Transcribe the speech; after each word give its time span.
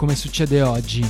come 0.00 0.16
succede 0.16 0.62
oggi. 0.62 1.06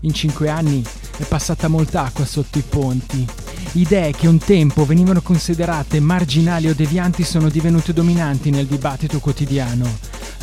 In 0.00 0.14
cinque 0.14 0.48
anni 0.48 0.82
è 1.18 1.24
passata 1.24 1.68
molta 1.68 2.04
acqua 2.04 2.24
sotto 2.24 2.56
i 2.56 2.64
ponti. 2.66 3.26
Idee 3.72 4.12
che 4.12 4.26
un 4.26 4.38
tempo 4.38 4.86
venivano 4.86 5.20
considerate 5.20 6.00
marginali 6.00 6.66
o 6.66 6.74
devianti 6.74 7.24
sono 7.24 7.50
divenute 7.50 7.92
dominanti 7.92 8.48
nel 8.48 8.64
dibattito 8.64 9.18
quotidiano. 9.18 9.86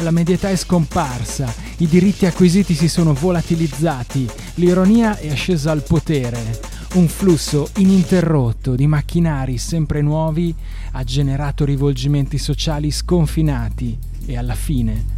La 0.02 0.12
medietà 0.12 0.52
è 0.52 0.56
scomparsa, 0.56 1.52
i 1.78 1.88
diritti 1.88 2.28
acquisiti 2.28 2.76
si 2.76 2.88
sono 2.88 3.16
volatilizzati, 3.16 4.30
l'ironia 4.56 5.18
è 5.18 5.32
ascesa 5.32 5.72
al 5.72 5.82
potere. 5.82 6.60
Un 6.94 7.08
flusso 7.08 7.70
ininterrotto 7.78 8.76
di 8.76 8.86
macchinari 8.86 9.58
sempre 9.58 10.04
nuovi 10.04 10.54
ha 10.92 11.04
generato 11.04 11.66
rivolgimenti 11.66 12.38
sociali 12.38 12.92
sconfinati 12.92 13.98
e 14.28 14.38
alla 14.38 14.54
fine 14.54 15.18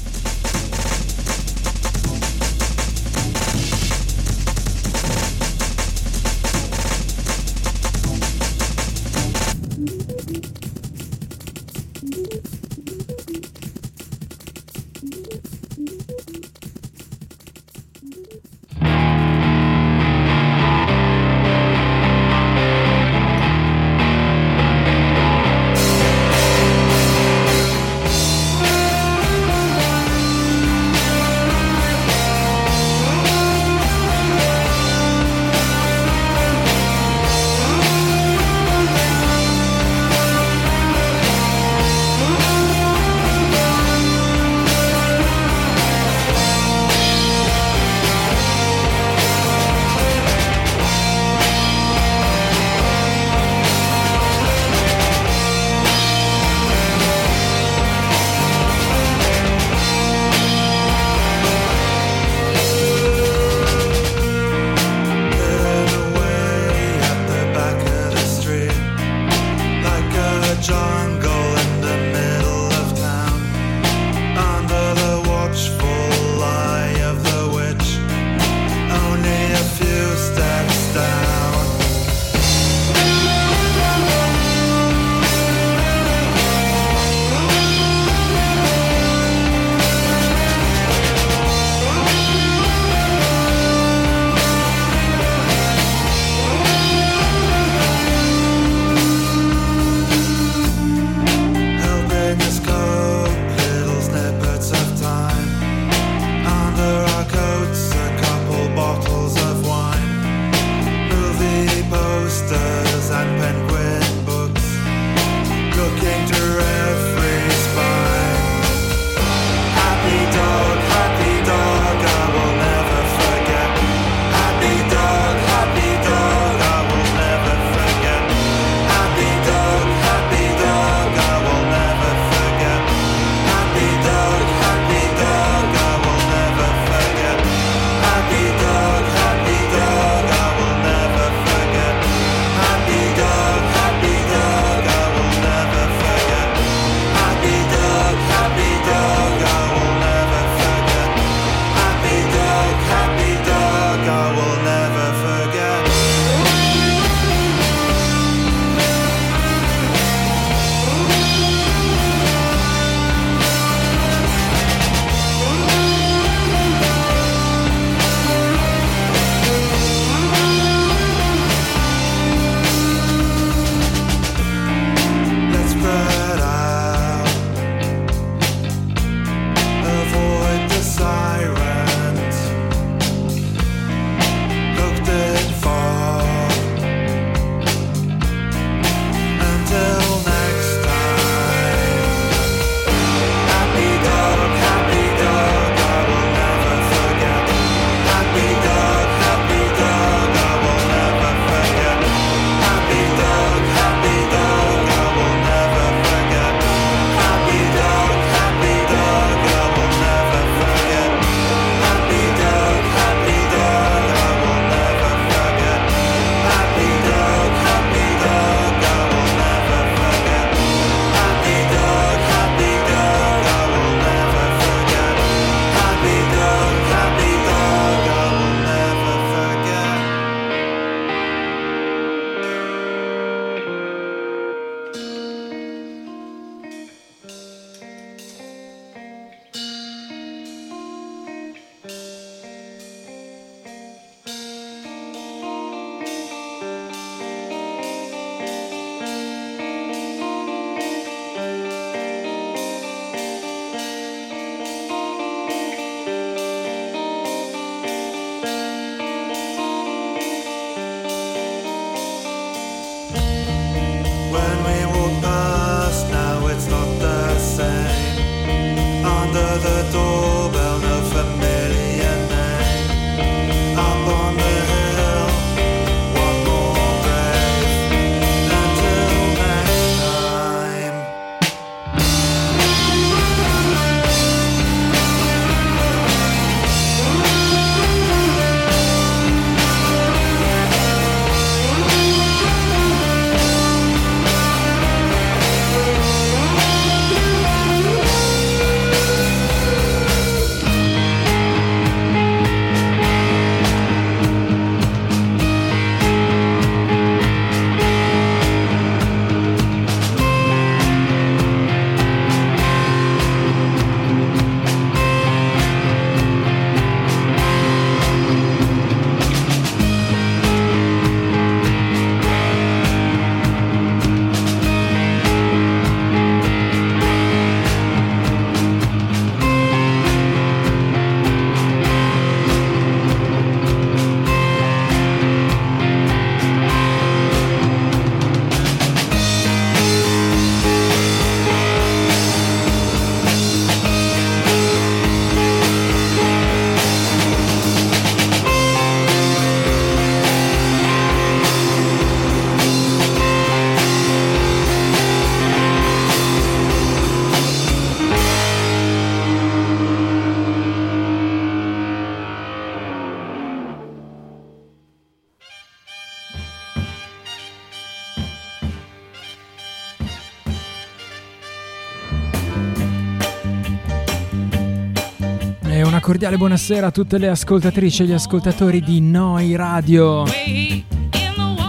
Cordiale 376.21 376.37
buonasera 376.37 376.85
a 376.85 376.91
tutte 376.91 377.17
le 377.17 377.29
ascoltatrici 377.29 378.03
e 378.03 378.05
gli 378.05 378.11
ascoltatori 378.11 378.79
di 378.81 379.01
Noi 379.01 379.55
Radio. 379.55 380.23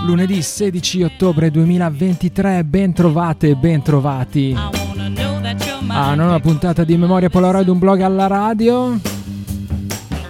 Lunedì 0.04 0.42
16 0.42 1.04
ottobre 1.04 1.50
2023, 1.50 2.62
ben 2.62 2.92
trovate 2.92 3.48
e 3.48 3.54
ben 3.54 3.80
trovati 3.80 4.54
a 4.54 6.10
una 6.10 6.14
nuova 6.14 6.38
puntata 6.40 6.84
di 6.84 6.98
Memoria 6.98 7.30
Polaroid, 7.30 7.66
un 7.68 7.78
blog 7.78 8.02
alla 8.02 8.26
radio 8.26 9.00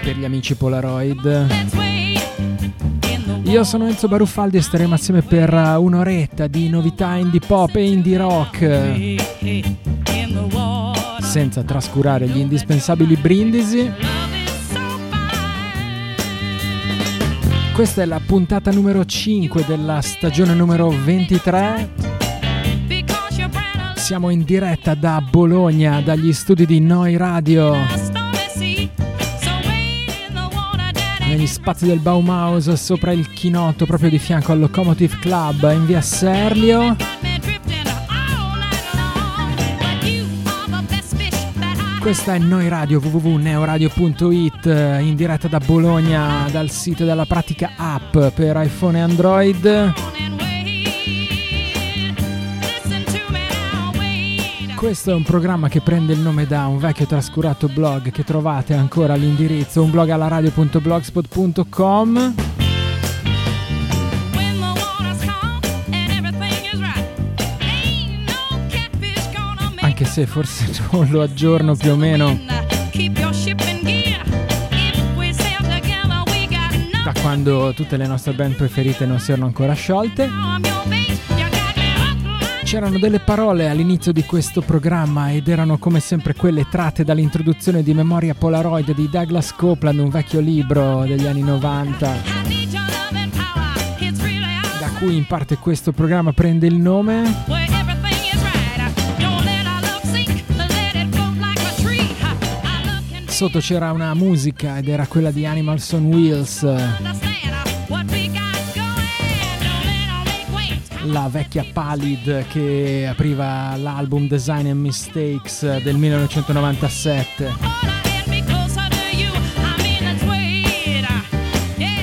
per 0.04 0.16
gli 0.16 0.24
amici 0.24 0.54
Polaroid. 0.54 1.46
Io 3.42 3.64
sono 3.64 3.88
Enzo 3.88 4.06
Baruffaldi 4.06 4.56
e 4.56 4.62
staremo 4.62 4.94
assieme 4.94 5.22
per 5.22 5.52
un'oretta 5.52 6.46
di 6.46 6.68
novità 6.68 7.16
indie 7.16 7.40
pop 7.44 7.74
e 7.74 7.90
indie 7.90 8.18
rock 8.18 9.81
senza 11.32 11.62
trascurare 11.62 12.28
gli 12.28 12.36
indispensabili 12.36 13.16
brindisi. 13.16 13.90
Questa 17.72 18.02
è 18.02 18.04
la 18.04 18.20
puntata 18.20 18.70
numero 18.70 19.02
5 19.02 19.64
della 19.66 20.02
stagione 20.02 20.52
numero 20.52 20.90
23. 20.90 21.90
Siamo 23.94 24.28
in 24.28 24.44
diretta 24.44 24.92
da 24.92 25.22
Bologna, 25.22 26.02
dagli 26.02 26.34
studi 26.34 26.66
di 26.66 26.80
Noi 26.80 27.16
Radio. 27.16 27.76
Negli 31.28 31.46
spazi 31.46 31.86
del 31.86 32.00
Baumhaus, 32.00 32.70
sopra 32.74 33.12
il 33.12 33.32
chinotto, 33.32 33.86
proprio 33.86 34.10
di 34.10 34.18
fianco 34.18 34.52
al 34.52 34.58
Locomotive 34.58 35.16
Club, 35.18 35.72
in 35.72 35.86
via 35.86 36.02
Serlio. 36.02 37.11
Questa 42.02 42.34
è 42.34 42.38
Noi 42.38 42.68
Radio 42.68 43.00
www.neoradio.it 43.00 44.66
in 44.66 45.14
diretta 45.14 45.46
da 45.46 45.60
Bologna 45.64 46.48
dal 46.50 46.68
sito 46.68 47.04
della 47.04 47.26
pratica 47.26 47.74
app 47.76 48.18
per 48.34 48.56
iPhone 48.56 48.98
e 48.98 49.00
Android. 49.00 49.92
Questo 54.74 55.12
è 55.12 55.14
un 55.14 55.22
programma 55.22 55.68
che 55.68 55.80
prende 55.80 56.12
il 56.12 56.18
nome 56.18 56.44
da 56.44 56.66
un 56.66 56.78
vecchio 56.78 57.06
trascurato 57.06 57.68
blog 57.68 58.10
che 58.10 58.24
trovate 58.24 58.74
ancora 58.74 59.12
all'indirizzo 59.12 59.84
unblogallaradio.blogspot.com. 59.84 62.51
anche 70.02 70.04
se 70.04 70.26
forse 70.26 70.66
non 70.90 71.08
lo 71.10 71.22
aggiorno 71.22 71.74
più 71.76 71.92
o 71.92 71.96
meno. 71.96 72.38
Da 77.04 77.12
quando 77.20 77.72
tutte 77.74 77.96
le 77.96 78.06
nostre 78.06 78.32
band 78.32 78.54
preferite 78.54 79.06
non 79.06 79.18
si 79.18 79.30
erano 79.30 79.46
ancora 79.46 79.72
sciolte. 79.72 80.28
C'erano 82.64 82.98
delle 82.98 83.20
parole 83.20 83.68
all'inizio 83.68 84.12
di 84.12 84.24
questo 84.24 84.62
programma 84.62 85.30
ed 85.30 85.48
erano 85.48 85.76
come 85.76 86.00
sempre 86.00 86.34
quelle 86.34 86.66
tratte 86.70 87.04
dall'introduzione 87.04 87.82
di 87.82 87.92
Memoria 87.92 88.34
Polaroid 88.34 88.94
di 88.94 89.08
Douglas 89.10 89.52
Copeland, 89.54 89.98
un 89.98 90.08
vecchio 90.08 90.40
libro 90.40 91.04
degli 91.04 91.26
anni 91.26 91.42
90, 91.42 92.16
da 94.80 94.88
cui 94.98 95.16
in 95.16 95.26
parte 95.26 95.58
questo 95.58 95.92
programma 95.92 96.32
prende 96.32 96.66
il 96.66 96.76
nome. 96.76 97.81
Sotto 103.32 103.60
c'era 103.60 103.92
una 103.92 104.12
musica 104.12 104.76
ed 104.76 104.88
era 104.88 105.06
quella 105.06 105.30
di 105.30 105.46
Animals 105.46 105.90
on 105.92 106.04
Wheels. 106.04 106.62
La 111.04 111.28
vecchia 111.30 111.64
Palid 111.72 112.46
che 112.48 113.06
apriva 113.08 113.74
l'album 113.76 114.28
Design 114.28 114.66
and 114.66 114.80
Mistakes 114.80 115.78
del 115.78 115.96
1997. 115.96 117.52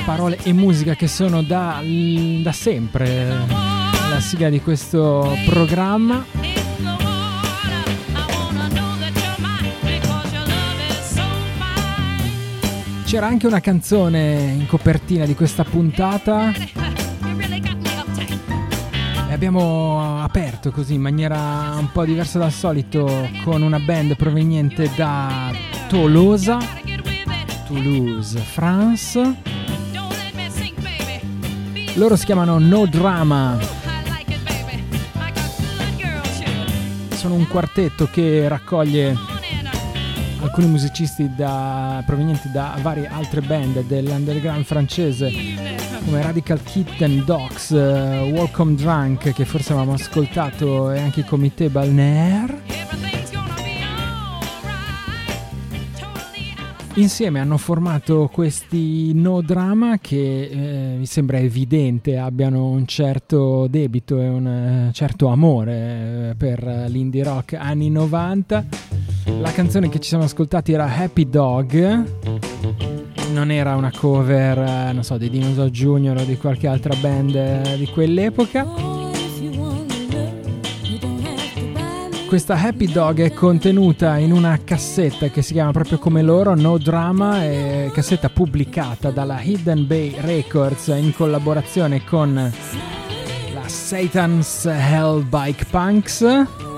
Parole 0.04 0.36
e 0.42 0.52
musica 0.52 0.96
che 0.96 1.06
sono 1.06 1.42
da, 1.42 1.80
da 2.42 2.52
sempre 2.52 3.46
la 4.10 4.20
sigla 4.20 4.48
di 4.48 4.60
questo 4.60 5.38
programma. 5.46 6.59
C'era 13.10 13.26
anche 13.26 13.48
una 13.48 13.58
canzone 13.58 14.54
in 14.56 14.68
copertina 14.68 15.24
di 15.26 15.34
questa 15.34 15.64
puntata. 15.64 16.52
E 19.28 19.32
abbiamo 19.32 20.22
aperto 20.22 20.70
così 20.70 20.94
in 20.94 21.00
maniera 21.00 21.74
un 21.76 21.90
po' 21.90 22.04
diversa 22.04 22.38
dal 22.38 22.52
solito 22.52 23.28
con 23.42 23.62
una 23.62 23.80
band 23.80 24.14
proveniente 24.14 24.92
da 24.94 25.50
Tolosa, 25.88 26.58
Toulouse, 27.66 28.38
France. 28.38 29.34
Loro 31.94 32.14
si 32.14 32.24
chiamano 32.24 32.60
No 32.60 32.86
Drama. 32.86 33.58
Sono 37.08 37.34
un 37.34 37.48
quartetto 37.48 38.08
che 38.08 38.46
raccoglie 38.46 39.39
alcuni 40.42 40.66
musicisti 40.68 41.34
da, 41.34 42.02
provenienti 42.06 42.50
da 42.50 42.76
varie 42.80 43.06
altre 43.06 43.40
band 43.40 43.84
dell'underground 43.84 44.64
francese 44.64 45.30
come 46.04 46.22
Radical 46.22 46.62
Kitten 46.62 47.24
Dogs, 47.24 47.70
uh, 47.70 47.76
Welcome 47.76 48.74
Drunk 48.74 49.32
che 49.32 49.44
forse 49.44 49.72
avevamo 49.72 49.94
ascoltato 49.94 50.90
e 50.90 51.00
anche 51.00 51.20
i 51.20 51.24
Comité 51.24 51.68
Balnaire 51.68 52.70
Insieme 56.94 57.38
hanno 57.38 57.56
formato 57.56 58.28
questi 58.32 59.14
no 59.14 59.42
drama 59.42 59.98
che 59.98 60.42
eh, 60.50 60.96
mi 60.98 61.06
sembra 61.06 61.38
evidente 61.38 62.18
abbiano 62.18 62.66
un 62.66 62.84
certo 62.84 63.68
debito 63.68 64.20
e 64.20 64.28
un 64.28 64.46
eh, 64.88 64.92
certo 64.92 65.28
amore 65.28 66.30
eh, 66.30 66.34
per 66.36 66.86
l'indie 66.88 67.22
rock 67.22 67.54
anni 67.54 67.90
90. 67.90 68.64
La 69.40 69.52
canzone 69.52 69.88
che 69.88 69.98
ci 70.00 70.08
siamo 70.08 70.24
ascoltati 70.24 70.72
era 70.72 70.84
Happy 70.84 71.26
Dog. 71.26 72.04
Non 73.32 73.50
era 73.50 73.74
una 73.74 73.90
cover, 73.90 74.58
eh, 74.58 74.92
non 74.92 75.02
so, 75.02 75.16
di 75.16 75.30
Dinosaur 75.30 75.70
Junior 75.70 76.18
o 76.18 76.24
di 76.24 76.36
qualche 76.36 76.66
altra 76.66 76.94
band 76.94 77.34
eh, 77.34 77.76
di 77.78 77.86
quell'epoca. 77.86 78.66
Questa 82.28 82.54
Happy 82.54 82.92
Dog 82.92 83.22
è 83.22 83.32
contenuta 83.32 84.18
in 84.18 84.32
una 84.32 84.58
cassetta 84.62 85.28
che 85.28 85.40
si 85.40 85.54
chiama 85.54 85.72
proprio 85.72 85.98
come 85.98 86.20
loro, 86.20 86.54
No 86.54 86.76
Drama, 86.76 87.40
cassetta 87.92 88.28
pubblicata 88.28 89.10
dalla 89.10 89.40
Hidden 89.40 89.86
Bay 89.86 90.14
Records 90.20 90.88
in 90.88 91.14
collaborazione 91.14 92.04
con 92.04 92.34
la 93.54 93.68
Satan's 93.68 94.66
Hell 94.66 95.26
Bike 95.26 95.64
Punks. 95.70 96.69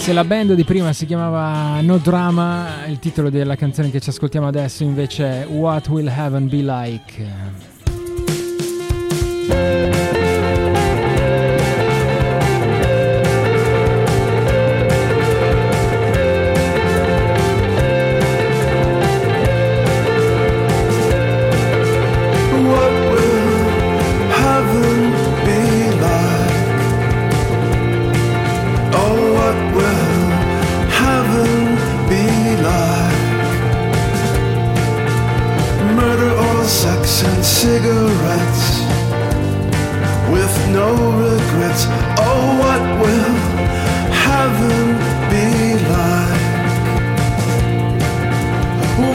Se 0.02 0.12
la 0.12 0.24
band 0.24 0.54
di 0.54 0.64
prima 0.64 0.92
si 0.92 1.06
chiamava 1.06 1.80
No 1.80 1.96
Drama, 1.98 2.86
il 2.88 2.98
titolo 2.98 3.30
della 3.30 3.54
canzone 3.54 3.88
che 3.88 4.00
ci 4.00 4.08
ascoltiamo 4.08 4.48
adesso 4.48 4.82
invece 4.82 5.44
è 5.44 5.46
What 5.46 5.86
Will 5.90 6.08
Heaven 6.08 6.48
Be 6.48 6.56
Like? 9.46 9.91
cigarettes 37.62 38.64
with 40.34 40.54
no 40.78 40.88
regrets. 41.26 41.82
Oh, 42.18 42.44
what 42.62 42.82
will 43.00 43.34
heaven 44.26 44.82
be 45.32 45.48
like? 45.94 46.44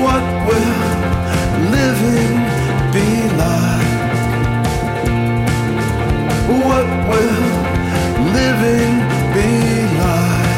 What 0.03 0.23
will 0.47 0.79
living 1.75 2.35
be 2.95 3.09
like? 3.43 3.91
What 6.67 6.87
will 7.09 7.43
living 8.39 8.93
be 9.35 9.51
like? 10.03 10.55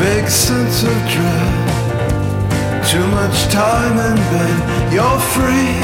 Vague 0.00 0.30
sense 0.30 0.82
of 0.82 0.96
dread 1.12 1.41
too 2.92 3.06
much 3.06 3.48
time 3.48 3.96
in 3.98 4.16
bed, 4.32 4.92
you're 4.92 5.20
free 5.32 5.80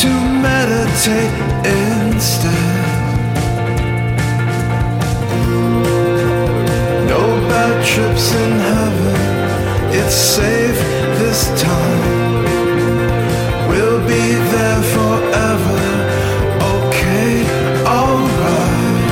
to 0.00 0.10
meditate 0.40 1.34
instead. 1.62 2.72
No 7.06 7.20
bad 7.50 7.84
trips 7.84 8.32
in 8.32 8.52
heaven, 8.70 9.18
it's 9.92 10.14
safe 10.14 10.80
this 11.20 11.42
time. 11.60 12.44
We'll 13.68 14.00
be 14.08 14.26
there 14.54 14.82
forever, 14.96 15.80
okay, 16.78 17.32
alright. 17.84 19.10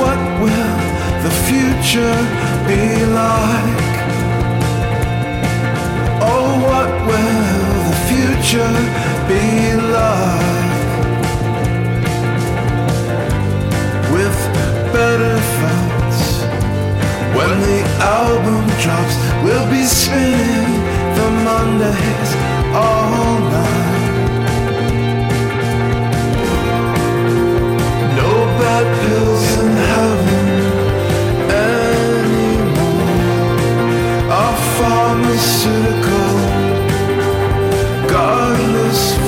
What 0.00 0.20
will 0.40 0.78
the 1.24 1.32
future 1.44 2.16
be 2.66 3.04
like? 3.04 3.69
What 6.80 6.92
will 7.08 7.40
the 7.88 7.96
future 8.08 8.74
be 9.28 9.44
like? 9.96 10.80
With 14.14 14.38
better 14.90 15.36
thoughts. 15.58 16.20
When 17.36 17.54
the 17.68 17.80
album 18.00 18.64
drops, 18.80 19.14
we'll 19.44 19.68
be 19.70 19.82
spinning 19.84 20.72
the 21.18 21.28
Mondays 21.44 22.30
all 22.72 23.40
night. 23.54 24.16
No 28.20 28.30
bad 28.58 28.86
pills 29.02 29.46
in 29.64 29.72
heaven 29.92 30.46
anymore. 31.76 33.04
Our 34.32 34.56
pharmaceutical 34.78 36.29
darkness. 38.20 39.19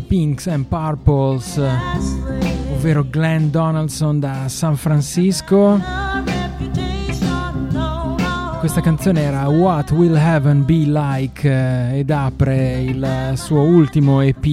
Pinks 0.00 0.46
and 0.46 0.64
Purples, 0.66 1.56
ovvero 2.72 3.04
Glenn 3.08 3.50
Donaldson 3.50 4.20
da 4.20 4.48
San 4.48 4.76
Francisco. 4.76 5.80
Questa 8.58 8.80
canzone 8.80 9.22
era 9.22 9.48
What 9.48 9.90
Will 9.90 10.16
Heaven 10.16 10.64
Be 10.64 10.84
Like 10.86 11.48
eh, 11.48 11.98
ed 11.98 12.10
apre 12.10 12.80
il 12.80 13.32
suo 13.34 13.62
ultimo 13.62 14.20
EP 14.20 14.46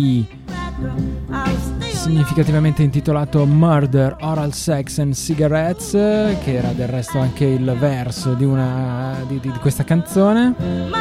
significativamente 2.00 2.82
intitolato 2.82 3.46
Murder, 3.46 4.16
Oral 4.22 4.54
Sex 4.54 5.00
and 5.00 5.14
Cigarettes, 5.14 5.92
che 5.92 6.54
era 6.54 6.72
del 6.72 6.88
resto 6.88 7.20
anche 7.20 7.46
il 7.46 7.76
verso 7.78 8.34
di, 8.34 8.46
una, 8.46 9.18
di, 9.28 9.40
di 9.40 9.52
questa 9.60 9.84
canzone. 9.84 10.99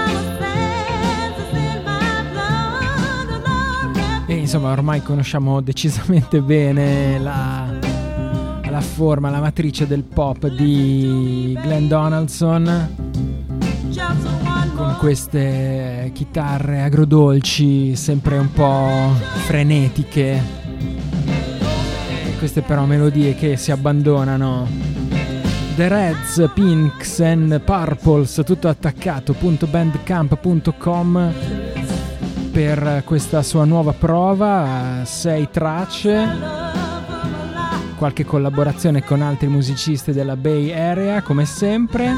Insomma 4.48 4.72
ormai 4.72 5.02
conosciamo 5.02 5.60
decisamente 5.60 6.40
bene 6.40 7.18
la, 7.18 7.70
la 8.66 8.80
forma, 8.80 9.28
la 9.28 9.40
matrice 9.40 9.86
del 9.86 10.04
pop 10.04 10.48
di 10.48 11.54
Glenn 11.62 11.86
Donaldson. 11.86 12.96
Con 14.74 14.96
queste 14.98 16.12
chitarre 16.14 16.80
agrodolci 16.80 17.94
sempre 17.94 18.38
un 18.38 18.50
po' 18.50 19.12
frenetiche. 19.44 20.40
Queste 22.38 22.62
però 22.62 22.86
melodie 22.86 23.34
che 23.34 23.58
si 23.58 23.70
abbandonano. 23.70 24.66
The 25.76 25.88
Reds, 25.88 26.50
Pinks 26.54 27.20
and 27.20 27.60
Purples 27.60 28.40
tutto 28.46 28.68
attaccato.bandcamp.com 28.68 31.57
per 32.58 33.02
questa 33.04 33.44
sua 33.44 33.64
nuova 33.64 33.92
prova, 33.92 35.02
sei 35.04 35.48
tracce, 35.48 36.26
qualche 37.96 38.24
collaborazione 38.24 39.04
con 39.04 39.22
altri 39.22 39.46
musicisti 39.46 40.10
della 40.10 40.34
Bay 40.34 40.72
Area 40.72 41.22
come 41.22 41.44
sempre. 41.44 42.12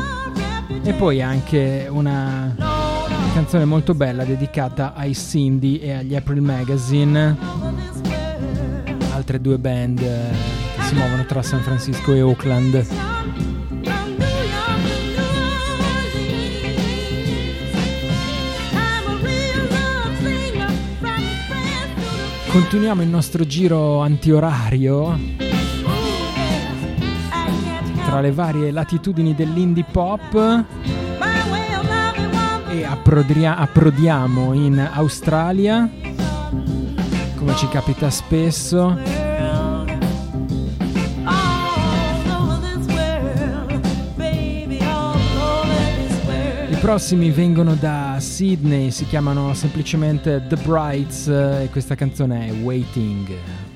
E 0.83 0.94
poi 0.94 1.20
anche 1.20 1.88
una 1.90 2.55
canzone 3.35 3.66
molto 3.66 3.92
bella 3.92 4.24
dedicata 4.24 4.94
ai 4.94 5.14
Cindy 5.14 5.76
e 5.76 5.92
agli 5.92 6.16
April 6.16 6.40
Magazine, 6.40 7.37
altre 9.12 9.42
due 9.42 9.59
band 9.59 9.98
che 9.98 10.83
si 10.85 10.94
muovono 10.94 11.26
tra 11.26 11.42
San 11.42 11.61
Francisco 11.61 12.14
e 12.14 12.22
Oakland. 12.22 12.87
Continuiamo 22.52 23.02
il 23.02 23.08
nostro 23.08 23.46
giro 23.46 24.00
antiorario 24.00 25.16
tra 28.04 28.20
le 28.20 28.32
varie 28.32 28.72
latitudini 28.72 29.36
dell'indie 29.36 29.84
pop 29.84 30.64
e 32.68 32.84
approdia- 32.84 33.56
approdiamo 33.56 34.52
in 34.54 34.80
Australia, 34.92 35.88
come 37.36 37.54
ci 37.54 37.68
capita 37.68 38.10
spesso. 38.10 39.19
Prossimi 46.81 47.31
vengono 47.31 47.75
da 47.75 48.16
Sydney, 48.21 48.90
si 48.90 49.05
chiamano 49.05 49.53
semplicemente 49.53 50.43
The 50.49 50.57
Brights 50.57 51.27
e 51.29 51.69
questa 51.71 51.95
canzone 51.95 52.49
è 52.49 52.53
Waiting. 52.53 53.69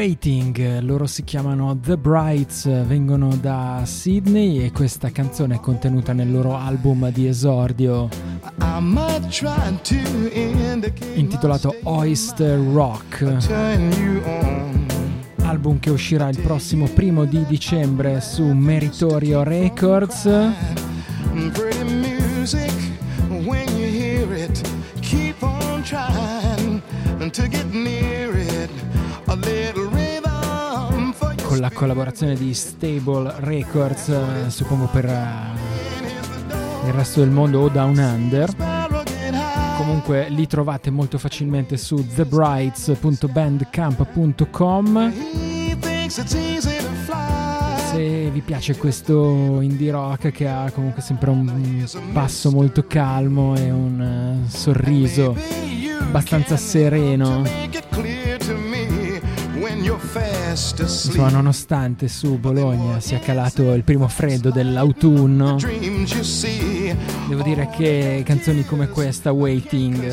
Waiting, 0.00 0.80
loro 0.80 1.06
si 1.06 1.24
chiamano 1.24 1.78
The 1.78 1.98
Brights, 1.98 2.64
vengono 2.86 3.36
da 3.36 3.82
Sydney 3.84 4.64
e 4.64 4.72
questa 4.72 5.10
canzone 5.10 5.56
è 5.56 5.60
contenuta 5.60 6.14
nel 6.14 6.32
loro 6.32 6.56
album 6.56 7.10
di 7.10 7.26
esordio 7.26 8.08
intitolato 11.16 11.76
Oyster 11.82 12.58
Rock, 12.58 13.24
album 15.42 15.78
che 15.78 15.90
uscirà 15.90 16.30
il 16.30 16.40
prossimo 16.40 16.86
primo 16.86 17.26
di 17.26 17.44
dicembre 17.44 18.22
su 18.22 18.42
Meritorio 18.42 19.42
Records. 19.42 20.26
La 31.70 31.76
collaborazione 31.76 32.34
di 32.34 32.52
Stable 32.52 33.32
Records, 33.38 34.08
eh, 34.08 34.50
suppongo 34.50 34.86
per 34.86 35.04
eh, 35.06 35.52
il 36.86 36.92
resto 36.92 37.20
del 37.20 37.30
mondo 37.30 37.60
o 37.60 37.68
Down 37.68 37.96
Under. 37.96 38.52
Comunque 39.76 40.28
li 40.28 40.44
trovate 40.46 40.90
molto 40.90 41.16
facilmente 41.18 41.76
su 41.76 42.04
thebrights.bandcamp.com. 42.14 45.12
Se 47.90 48.30
vi 48.30 48.40
piace 48.40 48.76
questo 48.76 49.60
indie 49.60 49.92
rock 49.92 50.30
che 50.30 50.48
ha 50.48 50.70
comunque 50.72 51.02
sempre 51.02 51.30
un 51.30 51.86
passo 52.12 52.50
molto 52.50 52.86
calmo 52.86 53.56
e 53.56 53.70
un 53.70 54.44
eh, 54.44 54.48
sorriso 54.48 55.36
abbastanza 55.98 56.56
sereno. 56.56 57.42
Insomma, 60.50 61.28
nonostante 61.30 62.08
su 62.08 62.36
Bologna 62.38 62.98
sia 62.98 63.20
calato 63.20 63.72
il 63.72 63.84
primo 63.84 64.08
freddo 64.08 64.50
dell'autunno, 64.50 65.56
devo 67.28 67.42
dire 67.42 67.70
che 67.70 68.22
canzoni 68.26 68.64
come 68.64 68.88
questa, 68.88 69.30
Waiting, 69.30 70.10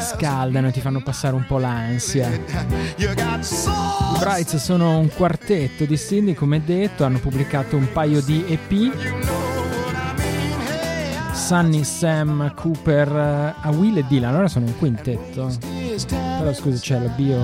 scaldano 0.00 0.68
e 0.68 0.72
ti 0.72 0.80
fanno 0.80 1.02
passare 1.02 1.34
un 1.34 1.46
po' 1.46 1.56
l'ansia. 1.58 2.28
I 2.28 4.18
Brights 4.18 4.56
sono 4.56 4.98
un 4.98 5.08
quartetto 5.08 5.86
di 5.86 5.96
Sydney, 5.96 6.34
come 6.34 6.62
detto, 6.62 7.04
hanno 7.04 7.18
pubblicato 7.18 7.76
un 7.76 7.90
paio 7.92 8.20
di 8.20 8.44
EP. 8.46 8.92
Sunny, 11.32 11.84
Sam, 11.84 12.52
Cooper, 12.54 13.08
eh, 13.08 13.54
a 13.60 13.70
Will 13.70 13.96
e 13.96 14.04
Dylan, 14.06 14.30
allora 14.30 14.48
sono 14.48 14.66
un 14.66 14.76
quintetto. 14.76 15.75
Però 16.04 16.52
scusa, 16.52 16.78
c'è 16.78 16.98
la 16.98 17.08
bio. 17.08 17.38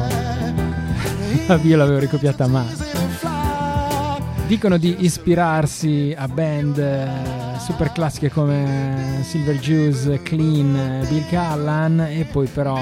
La 1.47 1.57
bio 1.57 1.77
l'avevo 1.77 1.99
ricopiata 1.99 2.47
to 2.47 3.09
fly. 3.19 4.47
Dicono 4.47 4.77
di 4.77 4.97
ispirarsi 4.99 6.15
a 6.17 6.29
band 6.29 6.77
eh, 6.77 7.59
super 7.59 7.91
classiche 7.93 8.31
come 8.31 9.21
Silver 9.23 9.59
Juice, 9.59 10.21
Clean, 10.23 11.07
Bill 11.09 11.27
Callan 11.29 12.01
e 12.01 12.27
poi 12.31 12.47
però 12.47 12.79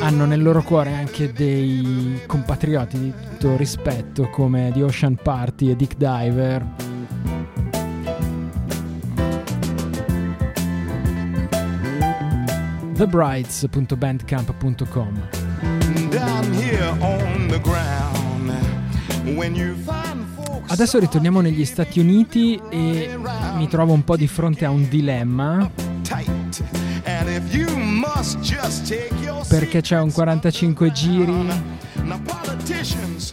hanno 0.00 0.24
nel 0.24 0.42
loro 0.42 0.62
cuore 0.62 0.94
anche 0.94 1.32
dei 1.32 2.20
compatrioti 2.26 2.98
di 2.98 3.12
tutto 3.12 3.56
rispetto 3.56 4.30
come 4.30 4.70
The 4.72 4.82
Ocean 4.82 5.16
Party 5.16 5.70
e 5.70 5.76
Dick 5.76 5.96
Diver. 5.96 6.83
Folks 20.34 20.70
Adesso 20.70 20.98
ritorniamo 20.98 21.40
negli 21.40 21.64
Stati 21.64 22.00
Uniti 22.00 22.60
e 22.70 23.18
mi 23.56 23.68
trovo 23.68 23.92
un 23.92 24.04
po' 24.04 24.16
di 24.16 24.26
fronte 24.26 24.64
a 24.64 24.70
un 24.70 24.88
dilemma. 24.88 25.70
Perché 29.48 29.80
c'è 29.80 30.00
un 30.00 30.12
45 30.12 30.92
giri? 30.92 31.46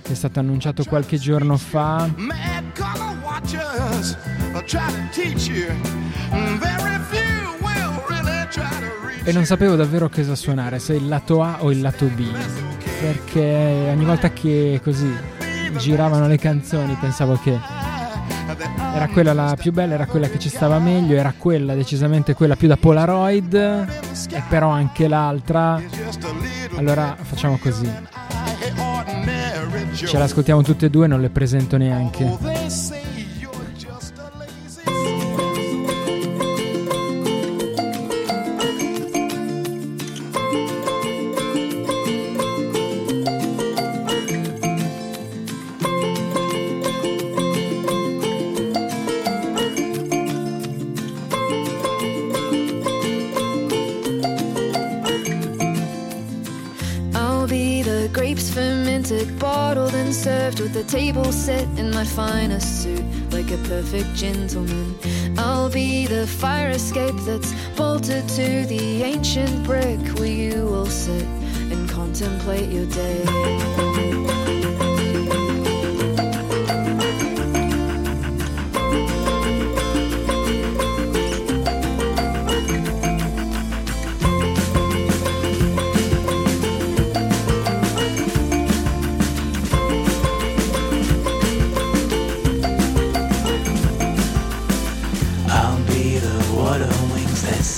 che 0.01 0.13
è 0.13 0.15
stato 0.15 0.39
annunciato 0.39 0.83
qualche 0.85 1.17
giorno 1.17 1.57
fa 1.57 2.09
e 9.23 9.31
non 9.31 9.45
sapevo 9.45 9.75
davvero 9.75 10.09
cosa 10.09 10.35
suonare, 10.35 10.79
se 10.79 10.93
il 10.93 11.07
lato 11.07 11.43
A 11.43 11.57
o 11.59 11.71
il 11.71 11.81
lato 11.81 12.05
B, 12.05 12.25
perché 12.99 13.89
ogni 13.91 14.05
volta 14.05 14.31
che 14.31 14.79
così 14.83 15.13
giravano 15.77 16.27
le 16.27 16.37
canzoni 16.37 16.97
pensavo 16.99 17.39
che 17.41 17.57
era 18.93 19.07
quella 19.07 19.33
la 19.33 19.55
più 19.57 19.71
bella, 19.71 19.93
era 19.93 20.05
quella 20.05 20.27
che 20.27 20.39
ci 20.39 20.49
stava 20.49 20.79
meglio, 20.79 21.15
era 21.15 21.33
quella 21.37 21.73
decisamente 21.75 22.33
quella 22.33 22.55
più 22.55 22.67
da 22.67 22.77
Polaroid 22.77 23.53
e 23.53 24.43
però 24.49 24.69
anche 24.69 25.07
l'altra. 25.07 25.81
Allora 26.75 27.15
facciamo 27.21 27.57
così, 27.57 27.89
ce 29.93 30.17
l'ascoltiamo 30.17 30.61
tutte 30.63 30.87
e 30.87 30.89
due, 30.89 31.07
non 31.07 31.21
le 31.21 31.29
presento 31.29 31.77
neanche. 31.77 33.00
Finest 62.15 62.83
suit, 62.83 63.05
like 63.31 63.51
a 63.51 63.57
perfect 63.69 64.13
gentleman. 64.15 64.95
I'll 65.37 65.69
be 65.69 66.05
the 66.07 66.27
fire 66.27 66.71
escape 66.71 67.15
that's 67.25 67.53
bolted 67.77 68.27
to 68.29 68.60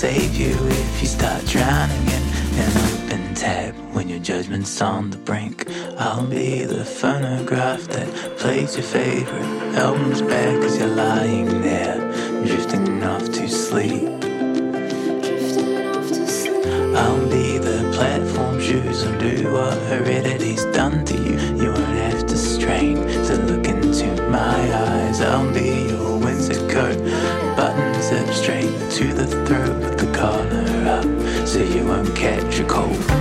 save 0.04 0.36
you 0.36 0.54
if 0.68 1.00
you 1.00 1.08
start 1.08 1.42
drowning 1.46 2.06
in 2.16 2.22
an 2.64 2.72
open 2.92 3.34
tab 3.34 3.74
when 3.94 4.06
your 4.06 4.18
judgment's 4.18 4.82
on 4.82 5.08
the 5.08 5.16
brink. 5.16 5.66
I'll 5.96 6.26
be 6.26 6.64
the 6.64 6.84
phonograph 6.84 7.80
that 7.84 8.08
plays 8.36 8.76
your 8.76 8.84
favorite 8.84 9.50
albums 9.84 10.20
back 10.20 10.56
as 10.62 10.76
you're 10.76 10.88
lying 10.88 11.62
there, 11.62 11.98
drifting 12.44 13.02
off 13.02 13.24
to 13.32 13.48
sleep. 13.48 14.20
Drifting 15.24 15.86
off 15.86 16.08
to 16.08 16.26
sleep. 16.26 16.66
I'll 17.02 17.26
be 17.30 17.56
the 17.56 17.90
platform 17.94 18.60
shoes 18.60 19.04
and 19.04 19.18
do 19.18 19.52
what 19.54 19.78
heredity's 19.88 20.66
done 20.80 21.06
to 21.06 21.16
you. 21.16 21.36
You 21.62 21.72
won't 21.72 21.98
have 22.08 22.26
to 22.26 22.36
strain 22.36 22.96
to 23.28 23.34
look 23.48 23.66
into 23.66 24.08
my 24.28 24.60
eyes. 24.84 25.22
I'll 25.22 25.50
be 25.54 25.93
so 32.04 32.10
you 32.10 32.12
won't 32.12 32.16
catch 32.16 32.58
a 32.60 32.64
cold. 32.64 33.13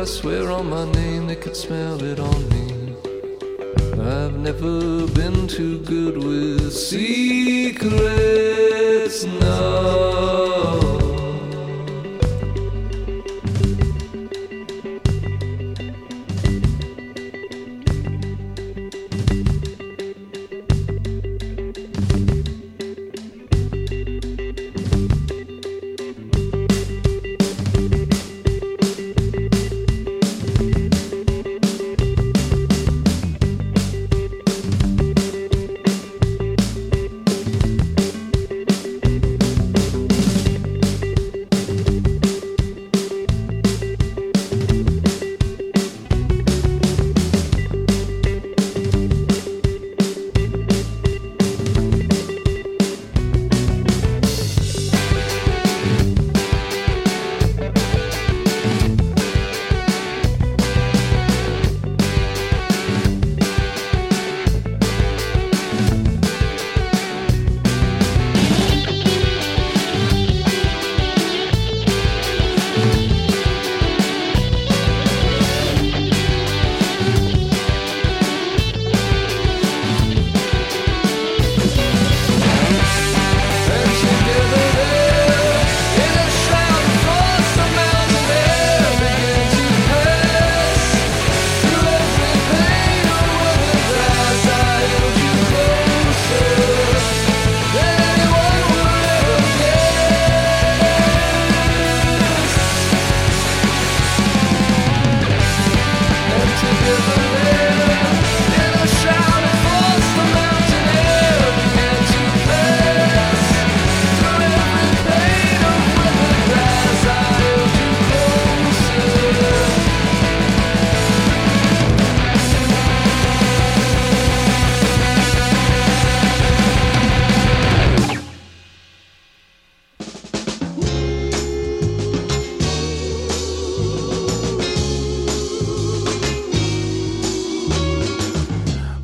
I 0.00 0.04
swear 0.04 0.50
on 0.50 0.70
my 0.70 0.90
name 0.92 1.26
they 1.26 1.36
could 1.36 1.54
smell 1.54 2.02
it 2.02 2.18
on 2.18 2.48
me. 2.48 2.94
I've 4.02 4.34
never 4.38 5.06
been 5.08 5.46
too 5.46 5.80
good 5.80 6.16
with 6.16 6.72
secrets, 6.72 7.84
no. 9.24 10.49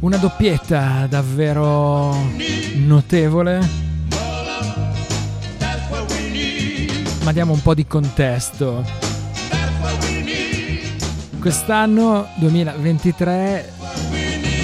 Una 0.07 0.19
doppietta 0.19 1.09
davvero 1.09 2.15
notevole. 2.77 3.59
Ma 7.25 7.33
diamo 7.33 7.53
un 7.53 7.61
po' 7.61 7.75
di 7.75 7.89
contesto. 7.89 8.85
Quest'anno 11.41 12.29
2023 12.37 13.73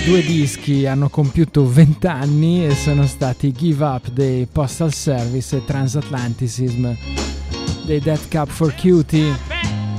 due 0.05 0.23
dischi 0.23 0.87
hanno 0.87 1.09
compiuto 1.09 1.69
20 1.69 2.07
anni 2.07 2.65
e 2.65 2.77
sono 2.77 3.05
stati 3.09 3.51
Give 3.51 3.85
Up 3.85 4.11
dei 4.11 4.47
Postal 4.47 4.93
Service 4.93 5.57
e 5.57 5.65
Transatlanticism 5.65 6.89
dei 7.85 7.99
Dead 7.99 8.29
Cup 8.31 8.49
for 8.49 8.73
Cutie. 8.77 9.37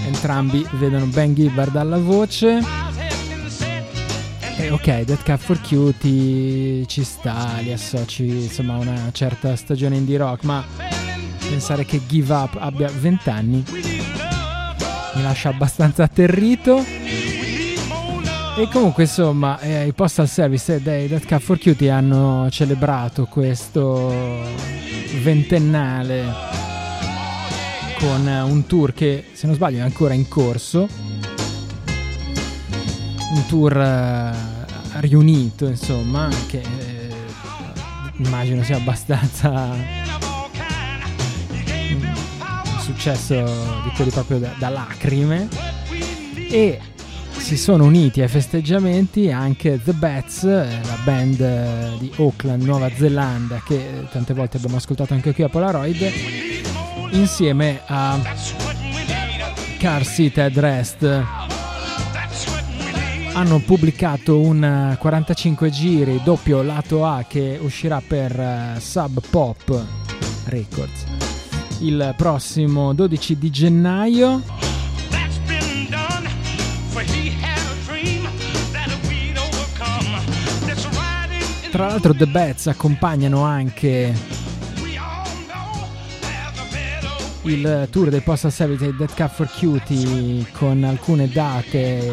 Entrambi 0.05 0.65
vedono 0.79 1.05
Ben 1.07 1.33
Gibbard 1.33 1.75
alla 1.75 1.97
voce. 1.99 2.82
Ok, 4.73 4.85
Dead 5.01 5.23
Cup 5.23 5.37
for 5.37 5.61
Cutie 5.61 6.83
ci 6.87 7.03
sta, 7.03 7.57
li 7.61 7.71
associ 7.71 8.25
insomma 8.25 8.73
a 8.73 8.77
una 8.79 9.09
certa 9.11 9.55
stagione 9.55 9.97
indie 9.97 10.17
rock, 10.17 10.43
ma 10.45 10.65
pensare 11.47 11.85
che 11.85 12.01
Give 12.07 12.33
Up 12.33 12.57
abbia 12.59 12.89
20 12.89 13.29
anni 13.29 13.63
mi 15.13 15.21
lascia 15.21 15.49
abbastanza 15.49 16.01
atterrito. 16.01 16.83
E 18.57 18.67
comunque 18.71 19.03
insomma 19.03 19.59
eh, 19.59 19.85
i 19.85 19.93
Postal 19.93 20.27
Service 20.27 20.81
dei 20.81 21.07
Dead 21.07 21.23
Cup 21.23 21.39
for 21.39 21.59
Cutie 21.59 21.91
hanno 21.91 22.49
celebrato 22.49 23.25
questo 23.25 24.11
ventennale 25.21 26.33
con 27.99 28.25
un 28.25 28.65
tour 28.65 28.91
che 28.91 29.25
se 29.33 29.45
non 29.45 29.55
sbaglio 29.55 29.77
è 29.77 29.81
ancora 29.81 30.15
in 30.15 30.27
corso. 30.27 30.87
Un 33.35 33.45
tour 33.47 33.77
eh, 33.77 34.52
riunito 35.01 35.65
insomma 35.65 36.29
che 36.47 36.61
eh, 36.61 37.13
immagino 38.17 38.63
sia 38.63 38.77
abbastanza 38.77 39.49
un 42.69 42.79
successo 42.79 43.43
di 43.83 43.89
quelli 43.95 44.11
proprio 44.11 44.39
da, 44.39 44.53
da 44.57 44.69
lacrime 44.69 45.47
e 46.49 46.79
si 47.43 47.57
sono 47.57 47.83
uniti 47.83 48.21
ai 48.21 48.29
festeggiamenti 48.29 49.29
anche 49.29 49.79
The 49.83 49.91
Bats, 49.91 50.43
eh, 50.43 50.79
la 50.81 50.97
band 51.03 51.41
eh, 51.41 51.91
di 51.99 52.11
Auckland, 52.15 52.63
Nuova 52.63 52.89
Zelanda, 52.95 53.61
che 53.65 53.75
eh, 53.75 54.07
tante 54.09 54.33
volte 54.33 54.57
abbiamo 54.57 54.77
ascoltato 54.77 55.13
anche 55.13 55.33
qui 55.33 55.43
a 55.43 55.49
Polaroid, 55.49 56.09
insieme 57.11 57.81
a 57.85 58.17
Car 59.77 60.05
Seated 60.05 60.57
Rest. 60.57 61.42
Hanno 63.33 63.59
pubblicato 63.59 64.39
un 64.39 64.95
45 64.97 65.69
giri 65.69 66.21
doppio 66.23 66.61
lato 66.61 67.05
A 67.05 67.25
che 67.27 67.59
uscirà 67.61 68.01
per 68.05 68.39
eh, 68.39 68.75
Sub 68.79 69.21
Pop 69.29 69.85
Records 70.45 71.05
il 71.83 72.13
prossimo 72.15 72.93
12 72.93 73.37
di 73.37 73.49
gennaio. 73.49 74.41
Tra 81.71 81.87
l'altro 81.87 82.13
The 82.13 82.27
Bats 82.27 82.67
accompagnano 82.67 83.41
anche 83.41 84.13
il 87.43 87.87
tour 87.91 88.09
del 88.09 88.23
Postal 88.23 88.51
Service 88.51 88.85
e 88.85 88.93
Dead 88.93 89.13
Cup 89.13 89.31
for 89.31 89.49
Cutie 89.49 90.45
con 90.53 90.83
alcune 90.83 91.27
date 91.27 92.11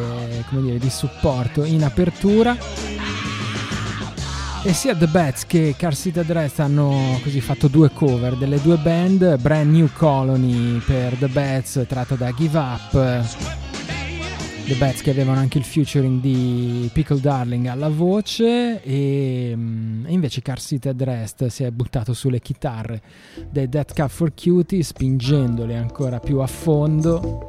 dire, 0.50 0.78
di 0.78 0.90
supporto 0.90 1.64
in 1.64 1.84
apertura. 1.84 2.56
E 4.62 4.74
sia 4.74 4.94
The 4.94 5.06
Bats 5.06 5.46
che 5.46 5.74
Car 5.76 5.94
Seated 5.94 6.30
Rest 6.30 6.60
hanno 6.60 7.18
così 7.22 7.40
fatto 7.40 7.68
due 7.68 7.90
cover 7.92 8.36
delle 8.36 8.60
due 8.60 8.76
band, 8.76 9.38
Brand 9.38 9.72
New 9.72 9.88
Colony 9.94 10.78
per 10.78 11.14
The 11.14 11.28
Bats 11.28 11.84
tratta 11.88 12.14
da 12.14 12.30
Give 12.32 12.58
Up, 12.58 13.69
The 14.70 14.76
Bats 14.76 15.02
che 15.02 15.10
avevano 15.10 15.40
anche 15.40 15.58
il 15.58 15.64
featuring 15.64 16.20
di 16.20 16.88
Pickle 16.92 17.18
Darling 17.18 17.66
alla 17.66 17.88
voce 17.88 18.80
e, 18.80 19.52
mm, 19.52 20.04
invece 20.06 20.42
Car 20.42 20.60
Seated 20.60 21.02
Rest 21.02 21.46
si 21.46 21.64
è 21.64 21.72
buttato 21.72 22.12
sulle 22.12 22.38
chitarre 22.38 23.02
dei 23.50 23.68
Death 23.68 23.94
Cup 23.94 24.10
for 24.10 24.32
Cutie 24.32 24.84
spingendole 24.84 25.76
ancora 25.76 26.20
più 26.20 26.38
a 26.38 26.46
fondo 26.46 27.48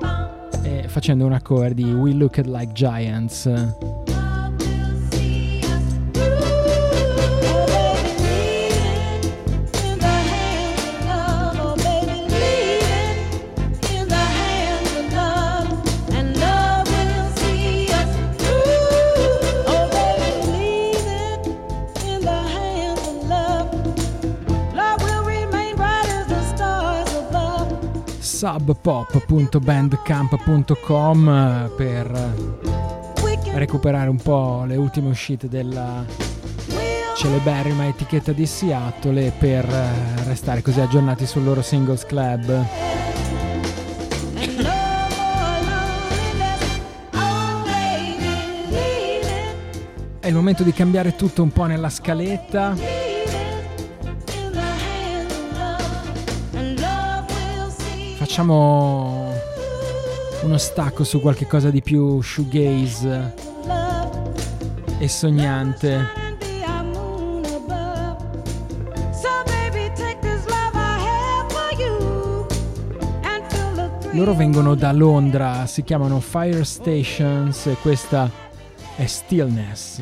e 0.63 0.88
facendo 0.88 1.24
una 1.24 1.43
cover 1.43 1.76
di 1.76 1.84
We 1.84 2.11
Looked 2.13 2.47
Like 2.47 2.72
Giants. 2.74 4.11
subpop.bandcamp.com 28.42 31.30
eh, 31.30 31.70
per 31.78 32.34
recuperare 33.54 34.10
un 34.10 34.18
po' 34.18 34.64
le 34.66 34.78
ultime 34.78 35.10
uscite 35.10 35.48
della 35.48 36.04
celeberrima 37.16 37.86
etichetta 37.86 38.32
di 38.32 38.48
Seattle 38.48 39.28
e 39.28 39.32
per 39.38 39.64
eh, 39.66 40.24
restare 40.24 40.64
così 40.64 40.80
aggiornati 40.80 41.28
sul 41.28 41.44
loro 41.44 41.62
singles 41.62 42.04
club. 42.08 42.66
È 50.20 50.28
il 50.28 50.34
momento 50.34 50.64
di 50.64 50.74
cambiare 50.74 51.16
tutto 51.16 51.44
un 51.44 51.52
po' 51.52 51.66
nella 51.66 51.89
scaletta. 51.89 53.11
Facciamo 58.32 59.29
uno 60.43 60.57
stacco 60.57 61.03
su 61.03 61.19
qualche 61.19 61.47
cosa 61.47 61.69
di 61.69 61.82
più 61.82 62.21
shoegaze 62.21 63.34
e 64.99 65.07
sognante. 65.09 66.07
Loro 74.11 74.34
vengono 74.34 74.75
da 74.75 74.93
Londra, 74.93 75.65
si 75.65 75.84
chiamano 75.84 76.21
Fire 76.21 76.63
Stations 76.63 77.65
e 77.65 77.75
questa 77.82 78.32
è 78.95 79.05
Stillness. 79.07 79.99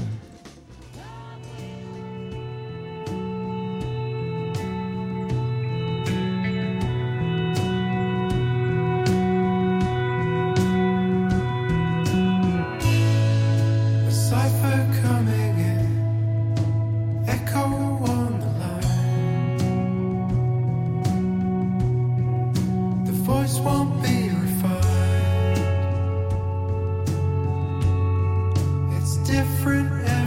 Different 29.30 30.19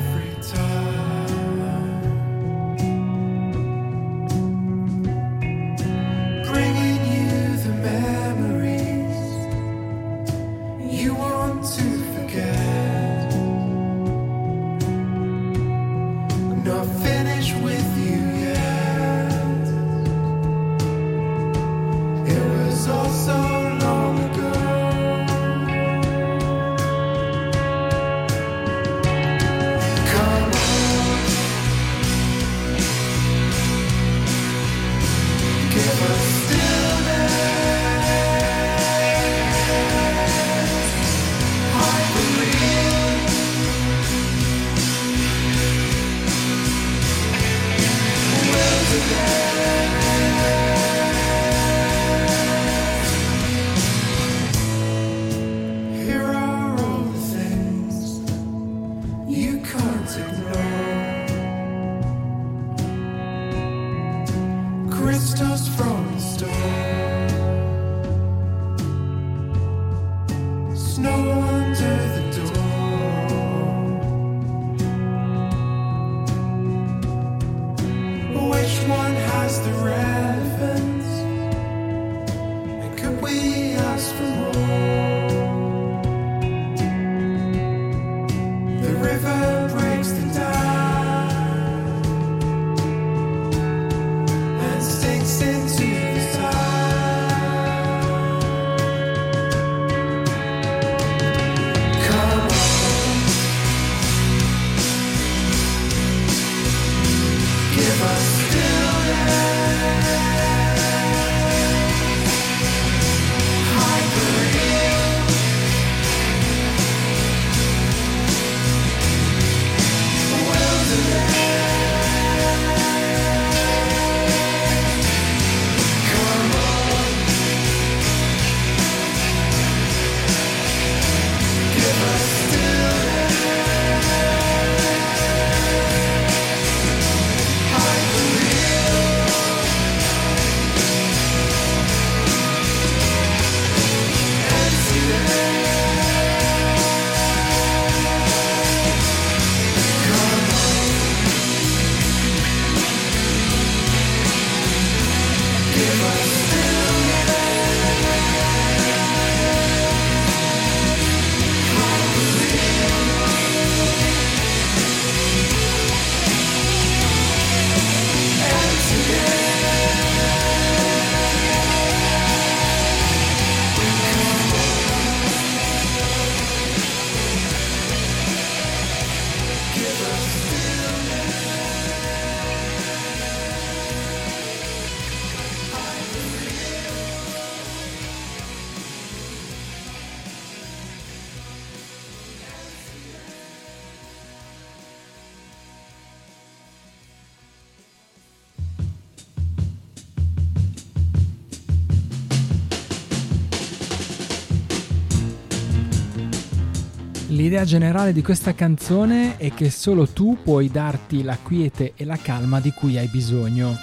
L'idea 207.53 207.67
generale 207.67 208.15
di 208.15 208.23
questa 208.23 208.55
canzone 208.55 209.37
è 209.37 209.53
che 209.53 209.69
solo 209.69 210.09
tu 210.09 210.39
puoi 210.43 210.71
darti 210.71 211.23
la 211.23 211.37
quiete 211.37 211.93
e 211.95 212.07
la 212.07 212.17
calma 212.17 212.61
di 212.61 212.73
cui 212.73 212.97
hai 212.97 213.09
bisogno, 213.09 213.79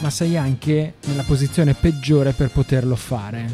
ma 0.00 0.10
sei 0.10 0.36
anche 0.36 0.94
nella 1.04 1.22
posizione 1.22 1.74
peggiore 1.74 2.32
per 2.32 2.50
poterlo 2.50 2.96
fare. 2.96 3.48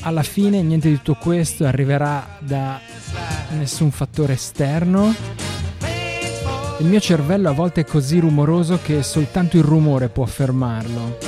Alla 0.00 0.24
fine 0.24 0.62
niente 0.62 0.88
di 0.88 0.96
tutto 0.96 1.14
questo 1.14 1.64
arriverà 1.64 2.26
da 2.40 2.80
nessun 3.50 3.92
fattore 3.92 4.32
esterno. 4.32 5.14
Il 6.80 6.86
mio 6.86 6.98
cervello 6.98 7.50
a 7.50 7.52
volte 7.52 7.82
è 7.82 7.84
così 7.84 8.18
rumoroso 8.18 8.80
che 8.82 9.04
soltanto 9.04 9.58
il 9.58 9.62
rumore 9.62 10.08
può 10.08 10.26
fermarlo. 10.26 11.18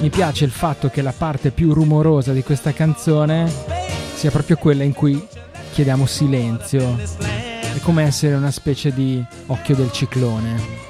Mi 0.00 0.10
piace 0.10 0.44
il 0.44 0.50
fatto 0.50 0.88
che 0.88 1.02
la 1.02 1.14
parte 1.16 1.52
più 1.52 1.72
rumorosa 1.72 2.32
di 2.32 2.42
questa 2.42 2.72
canzone 2.72 3.48
sia 4.12 4.32
proprio 4.32 4.56
quella 4.56 4.82
in 4.82 4.92
cui 4.92 5.30
chiediamo 5.72 6.04
silenzio. 6.04 6.98
È 7.18 7.78
come 7.80 8.04
essere 8.04 8.34
una 8.34 8.50
specie 8.50 8.92
di 8.92 9.24
occhio 9.46 9.74
del 9.74 9.90
ciclone. 9.90 10.80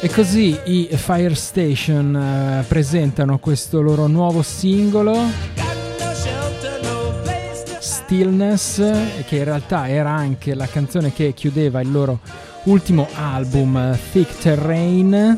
E 0.00 0.10
così 0.10 0.56
i 0.66 0.88
Fire 0.92 1.34
Station 1.34 2.14
eh, 2.14 2.64
presentano 2.68 3.38
questo 3.38 3.80
loro 3.80 4.06
nuovo 4.06 4.42
singolo, 4.42 5.16
Stillness, 7.80 8.76
che 9.26 9.36
in 9.36 9.44
realtà 9.44 9.88
era 9.88 10.10
anche 10.10 10.54
la 10.54 10.66
canzone 10.66 11.12
che 11.12 11.32
chiudeva 11.34 11.80
il 11.80 11.90
loro 11.90 12.20
ultimo 12.64 13.08
album, 13.14 13.98
Thick 14.12 14.38
Terrain. 14.38 15.36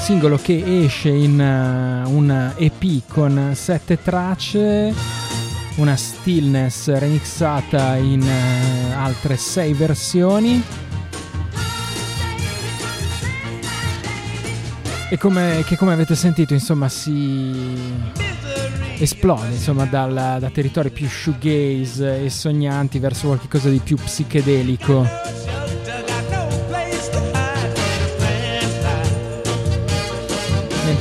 Singolo 0.00 0.38
che 0.38 0.84
esce 0.84 1.10
in 1.10 1.40
eh, 1.40 2.08
un 2.08 2.52
EP 2.56 3.02
con 3.06 3.52
sette 3.54 4.02
tracce, 4.02 4.92
una 5.76 5.94
stillness 5.94 6.92
remixata 6.96 7.94
in 7.96 8.22
eh, 8.22 8.92
altre 8.92 9.36
sei 9.36 9.72
versioni. 9.72 10.62
E 15.10 15.18
come, 15.18 15.62
che 15.64 15.76
come 15.76 15.92
avete 15.92 16.16
sentito, 16.16 16.54
insomma, 16.54 16.88
si 16.88 17.52
esplode 18.98 19.48
insomma, 19.48 19.84
dal, 19.84 20.38
da 20.40 20.50
territori 20.50 20.90
più 20.90 21.08
shoegaze 21.08 22.24
e 22.24 22.30
sognanti 22.30 22.98
verso 22.98 23.28
qualcosa 23.28 23.68
di 23.68 23.78
più 23.78 23.96
psichedelico. 23.96 25.39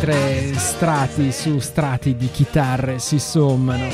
Mentre 0.09 0.57
strati 0.57 1.31
su 1.31 1.59
strati 1.59 2.15
di 2.15 2.31
chitarre 2.31 2.97
si 2.97 3.19
sommano. 3.19 3.87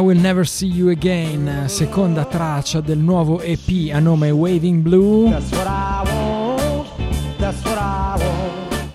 Will 0.01 0.20
Never 0.20 0.46
See 0.46 0.68
You 0.68 0.90
Again, 0.90 1.64
seconda 1.66 2.24
traccia 2.24 2.80
del 2.80 2.98
nuovo 2.98 3.40
EP 3.40 3.92
a 3.92 3.98
nome 3.98 4.30
Waving 4.30 4.82
Blue. 4.82 5.36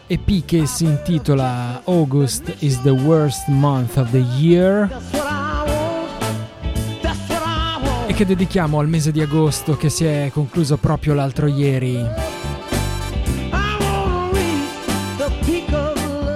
EP 0.07 0.45
che 0.45 0.65
si 0.65 0.85
intitola 0.85 1.81
August 1.85 2.53
is 2.59 2.81
the 2.81 2.91
worst 2.91 3.47
month 3.47 3.97
of 3.97 4.09
the 4.11 4.23
year. 4.37 4.89
E 8.07 8.13
che 8.13 8.25
dedichiamo 8.25 8.79
al 8.79 8.87
mese 8.87 9.11
di 9.11 9.21
agosto 9.21 9.75
che 9.75 9.89
si 9.89 10.05
è 10.05 10.29
concluso 10.33 10.77
proprio 10.77 11.13
l'altro 11.13 11.47
ieri. 11.47 12.33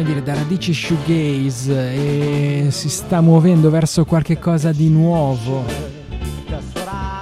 come 0.00 0.12
dire 0.14 0.22
da 0.22 0.32
radici 0.32 0.72
shoegaze 0.72 1.92
e 1.92 2.68
si 2.70 2.88
sta 2.88 3.20
muovendo 3.20 3.68
verso 3.68 4.06
qualche 4.06 4.38
cosa 4.38 4.72
di 4.72 4.88
nuovo. 4.88 5.62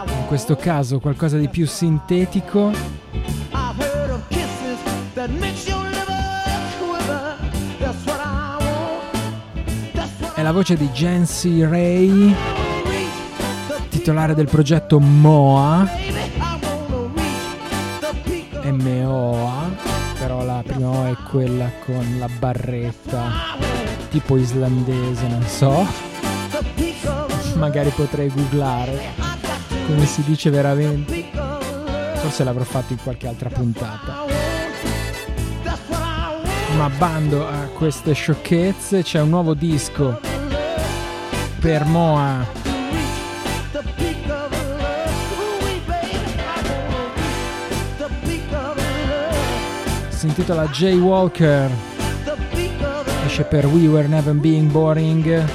In 0.06 0.26
questo 0.28 0.54
caso 0.54 1.00
qualcosa 1.00 1.38
di 1.38 1.48
più 1.48 1.66
sintetico 1.66 2.70
è 10.34 10.42
la 10.42 10.52
voce 10.52 10.76
di 10.76 10.88
Jancy 10.90 11.64
Ray, 11.64 12.32
titolare 13.88 14.34
del 14.34 14.46
progetto 14.46 15.00
MOA, 15.00 15.90
M-O-A, 18.62 19.57
però 20.78 20.86
la 20.86 20.86
prima 20.86 20.88
O 20.88 21.04
è 21.06 21.16
quella 21.28 21.70
con 21.84 22.16
la 22.18 22.28
barretta, 22.38 23.30
tipo 24.10 24.36
islandese, 24.36 25.26
non 25.26 25.42
so, 25.42 25.86
magari 27.54 27.90
potrei 27.90 28.28
googlare 28.28 29.26
come 29.86 30.06
si 30.06 30.22
dice 30.22 30.50
veramente, 30.50 31.30
forse 32.14 32.44
l'avrò 32.44 32.64
fatto 32.64 32.92
in 32.92 32.98
qualche 33.02 33.26
altra 33.26 33.48
puntata. 33.48 34.24
Ma 36.76 36.88
bando 36.90 37.48
a 37.48 37.68
queste 37.74 38.12
sciocchezze, 38.12 39.02
c'è 39.02 39.20
un 39.20 39.30
nuovo 39.30 39.54
disco 39.54 40.20
per 41.58 41.84
Moa 41.86 42.67
si 50.18 50.26
intitola 50.26 50.66
Jay 50.66 50.98
Walker, 50.98 51.70
esce 53.24 53.44
per 53.44 53.66
We 53.66 53.86
Were 53.86 54.08
Never 54.08 54.34
Being 54.34 54.68
Boring. 54.68 55.48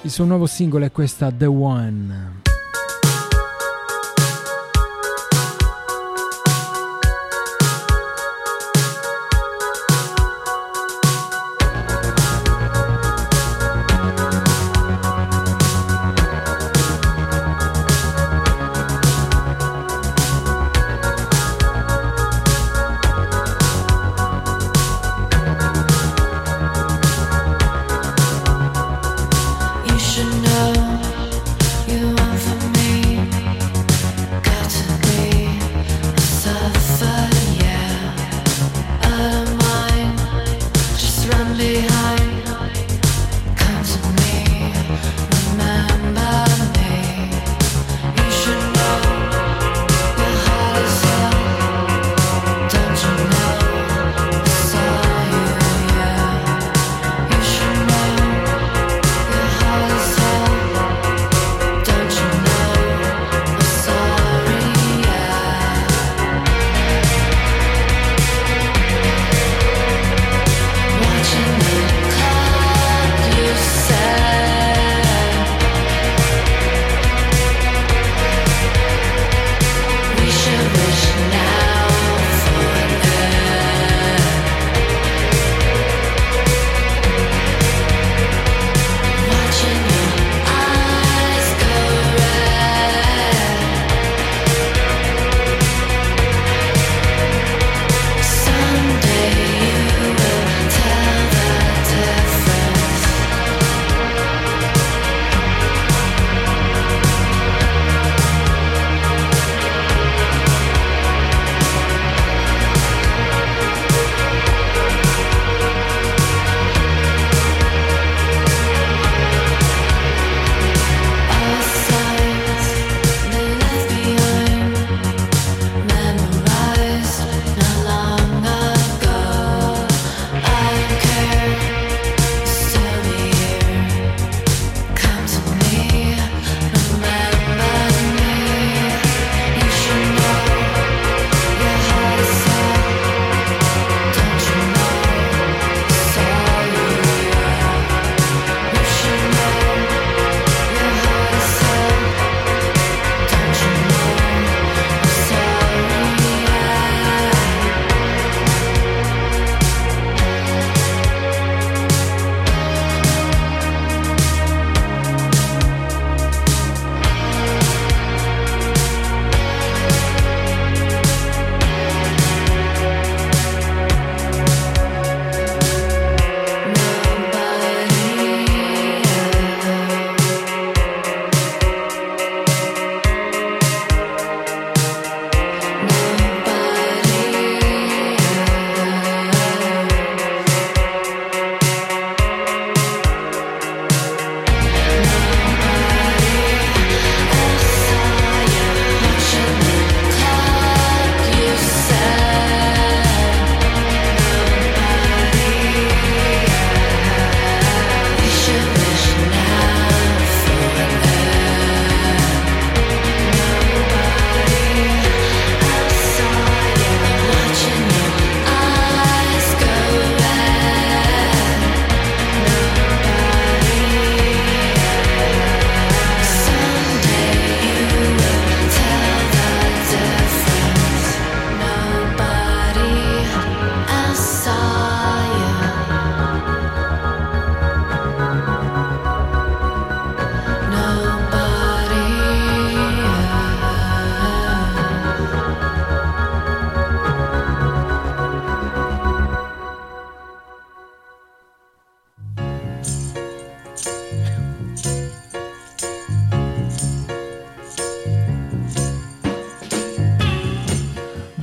Il 0.00 0.10
suo 0.10 0.24
nuovo 0.24 0.46
singolo 0.46 0.86
è 0.86 0.90
questa 0.90 1.30
The 1.30 1.44
One. 1.44 2.41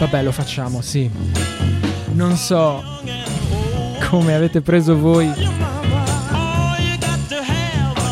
Vabbè, 0.00 0.22
lo 0.22 0.32
facciamo, 0.32 0.80
sì. 0.80 1.10
Non 2.14 2.34
so 2.36 2.82
come 4.08 4.34
avete 4.34 4.62
preso 4.62 4.98
voi. 4.98 5.30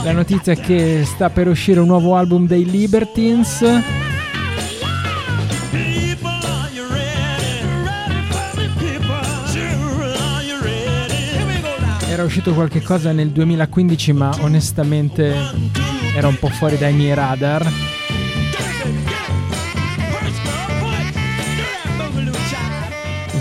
La 0.04 0.12
notizia 0.12 0.52
è 0.52 0.60
che 0.60 1.02
sta 1.06 1.30
per 1.30 1.48
uscire 1.48 1.80
un 1.80 1.86
nuovo 1.86 2.14
album 2.14 2.46
dei 2.46 2.70
Libertines. 2.70 3.62
Era 12.10 12.22
uscito 12.22 12.52
qualche 12.52 12.82
cosa 12.82 13.12
nel 13.12 13.30
2015, 13.30 14.12
ma 14.12 14.36
onestamente 14.40 15.34
era 16.14 16.28
un 16.28 16.38
po' 16.38 16.48
fuori 16.48 16.76
dai 16.76 16.92
miei 16.92 17.14
radar. 17.14 17.87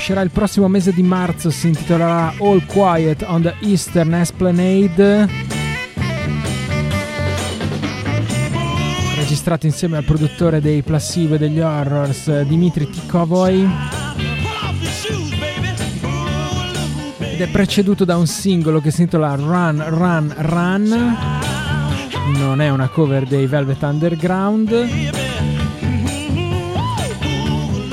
Uscirà 0.07 0.23
il 0.23 0.31
prossimo 0.31 0.69
mese 0.69 0.93
di 0.93 1.03
marzo, 1.03 1.49
si 1.49 1.67
intitolerà 1.67 2.33
All 2.39 2.65
Quiet 2.65 3.25
on 3.27 3.41
the 3.41 3.55
Eastern 3.59 4.13
Esplanade. 4.13 5.27
Registrato 9.17 9.65
insieme 9.65 9.97
al 9.97 10.05
produttore 10.05 10.61
dei 10.61 10.81
Placebo 10.81 11.35
e 11.35 11.37
degli 11.37 11.59
Horrors, 11.59 12.43
Dimitri 12.43 12.89
Tikovoy. 12.89 13.69
Ed 17.17 17.41
è 17.41 17.47
preceduto 17.49 18.05
da 18.05 18.15
un 18.15 18.27
singolo 18.27 18.79
che 18.79 18.91
si 18.91 19.01
intitola 19.01 19.35
Run, 19.35 19.83
Run, 19.89 20.33
Run. 20.37 21.17
Non 22.33 22.61
è 22.61 22.69
una 22.69 22.87
cover 22.87 23.25
dei 23.25 23.45
Velvet 23.45 23.83
Underground 23.83 25.17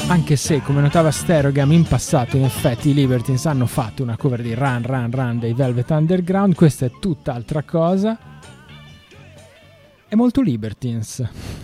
anche 0.06 0.36
se 0.36 0.60
come 0.60 0.80
notava 0.80 1.10
Sterogam 1.10 1.72
in 1.72 1.84
passato 1.84 2.36
in 2.36 2.44
effetti 2.44 2.90
i 2.90 2.94
Libertines 2.94 3.46
hanno 3.46 3.66
fatto 3.66 4.02
una 4.02 4.16
cover 4.16 4.42
di 4.42 4.54
Run 4.54 4.82
Run 4.84 5.10
Run 5.10 5.38
dei 5.38 5.54
Velvet 5.54 5.90
Underground. 5.90 6.54
Questa 6.54 6.86
è 6.86 6.90
tutt'altra 7.00 7.62
cosa. 7.62 8.18
È 10.06 10.14
molto 10.14 10.42
Libertines 10.42 11.63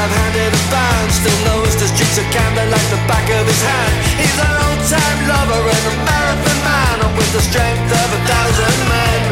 I've 0.00 0.16
handed 0.16 0.48
a 0.48 0.62
band. 0.72 1.12
Still 1.12 1.40
knows 1.44 1.76
the 1.76 1.84
streets 1.92 2.16
of 2.16 2.24
Camden 2.32 2.72
like 2.72 2.88
the 2.88 3.00
back 3.04 3.26
of 3.36 3.44
his 3.44 3.60
hand. 3.60 3.92
He's 4.16 4.38
an 4.40 4.54
old 4.64 4.80
time 4.88 5.20
lover 5.28 5.60
and 5.60 5.84
a 5.92 5.94
marathon 6.08 6.58
man, 6.64 6.96
and 7.04 7.12
with 7.20 7.28
the 7.36 7.42
strength 7.44 7.92
of 7.92 8.08
a 8.16 8.20
thousand 8.24 8.78
men. 8.88 9.22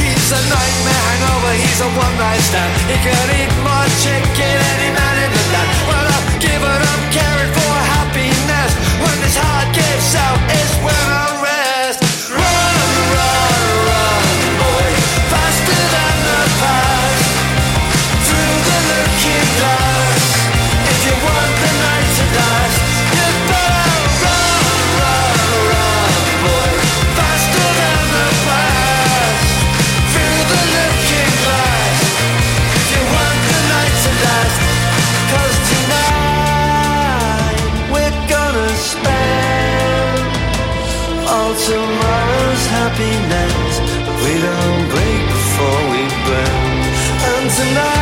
He's 0.00 0.28
a 0.32 0.40
nightmare 0.48 1.04
hangover, 1.04 1.52
he's 1.52 1.80
a 1.84 1.88
one 2.00 2.16
night 2.16 2.40
stand. 2.48 2.72
He 2.88 2.96
can 3.04 3.26
eat 3.44 3.52
more 3.60 3.88
chicken 4.00 4.56
any 4.72 4.88
man 4.88 5.16
in 5.20 5.30
the 5.36 5.44
land. 5.52 5.68
Well, 5.84 6.06
I've 6.16 6.32
given 6.40 6.80
up 6.80 7.02
caring 7.12 7.52
for 7.52 7.74
happiness. 7.92 8.72
When 9.04 9.16
this 9.20 9.36
heart 9.36 9.68
gives 9.76 10.16
out, 10.16 10.40
is 10.48 10.70
when 10.80 11.04
I 11.12 11.28
rest. 11.44 12.00
Run, 12.32 12.59
happiness. 42.90 43.74
We 44.24 44.32
don't 44.46 44.84
break 44.92 45.22
before 45.34 45.82
we 45.92 46.02
burn. 46.26 46.80
And 47.30 47.46
tonight, 47.50 47.99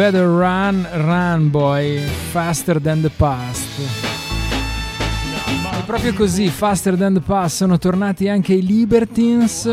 better 0.00 0.28
run, 0.28 0.88
run 0.94 1.50
boy, 1.50 1.98
faster 2.30 2.80
than 2.80 3.02
the 3.02 3.10
past. 3.10 3.68
E 5.78 5.82
proprio 5.84 6.14
così, 6.14 6.48
faster 6.48 6.96
than 6.96 7.12
the 7.12 7.20
past, 7.20 7.56
sono 7.56 7.76
tornati 7.76 8.26
anche 8.26 8.54
i 8.54 8.64
Libertines. 8.64 9.64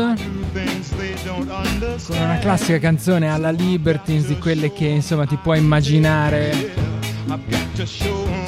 Con 2.06 2.18
una 2.18 2.38
classica 2.40 2.78
canzone 2.78 3.30
alla 3.30 3.48
Libertines 3.50 4.26
di 4.26 4.36
quelle 4.36 4.70
che 4.70 4.84
insomma 4.84 5.24
ti 5.24 5.38
puoi 5.42 5.60
immaginare 5.60 6.74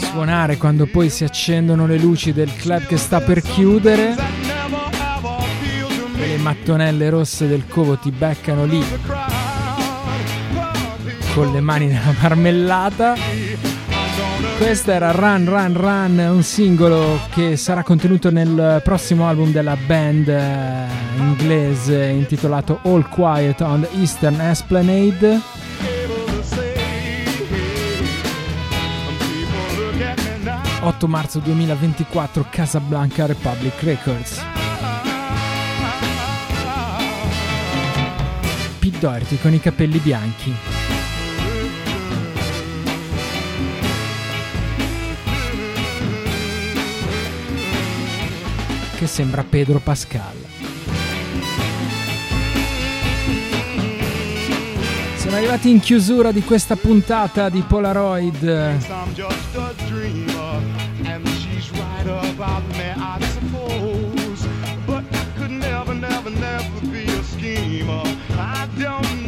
suonare 0.00 0.58
quando 0.58 0.84
poi 0.84 1.08
si 1.08 1.24
accendono 1.24 1.86
le 1.86 1.96
luci 1.96 2.34
del 2.34 2.54
club 2.56 2.84
che 2.84 2.98
sta 2.98 3.22
per 3.22 3.40
chiudere. 3.40 4.16
E 6.18 6.26
le 6.26 6.36
mattonelle 6.36 7.08
rosse 7.08 7.48
del 7.48 7.66
covo 7.66 7.96
ti 7.96 8.10
beccano 8.10 8.66
lì 8.66 8.84
con 11.34 11.52
le 11.52 11.60
mani 11.60 11.86
nella 11.86 12.14
marmellata. 12.20 13.14
Questa 14.58 14.92
era 14.92 15.10
Run 15.12 15.44
Run 15.46 15.74
Run, 15.74 16.18
un 16.34 16.42
singolo 16.42 17.20
che 17.30 17.56
sarà 17.56 17.82
contenuto 17.82 18.30
nel 18.30 18.80
prossimo 18.84 19.26
album 19.26 19.52
della 19.52 19.76
band 19.76 20.28
eh, 20.28 20.86
inglese 21.16 22.04
intitolato 22.04 22.80
All 22.82 23.08
Quiet 23.08 23.60
on 23.62 23.80
the 23.80 23.98
Eastern 23.98 24.40
Esplanade. 24.40 25.40
8 30.82 31.08
marzo 31.08 31.38
2024 31.40 32.46
Casablanca 32.50 33.26
Republic 33.26 33.82
Records. 33.82 34.48
Doherty 39.00 39.38
con 39.38 39.54
i 39.54 39.60
capelli 39.60 39.98
bianchi. 39.98 40.79
Che 49.00 49.06
sembra 49.06 49.42
Pedro 49.48 49.78
Pascal. 49.78 50.34
Siamo 55.16 55.36
arrivati 55.36 55.70
in 55.70 55.80
chiusura 55.80 56.32
di 56.32 56.42
questa 56.42 56.76
puntata 56.76 57.48
di 57.48 57.64
Polaroid. 57.66 58.44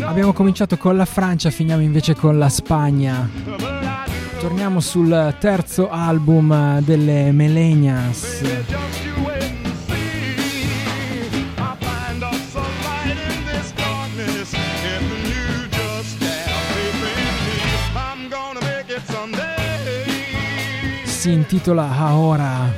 Abbiamo 0.03 0.33
cominciato 0.35 0.77
con 0.77 0.99
la 0.99 1.07
Francia, 1.07 1.49
finiamo 1.49 1.81
invece 1.81 2.15
con 2.15 2.39
la 2.39 2.51
Spagna. 2.51 3.27
Torniamo 4.39 4.81
sul 4.81 5.35
terzo 5.41 5.89
album 5.89 6.81
delle 6.81 7.33
Melenias. 7.33 8.92
Si 21.23 21.31
intitola 21.31 21.89
Ahora 21.97 22.75